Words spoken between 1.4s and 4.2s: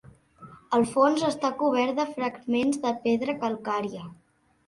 cobert de fragments de pedra calcària.